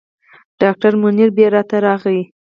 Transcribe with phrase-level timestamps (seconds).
[0.61, 2.21] ډاکټر منیربې راته راغی.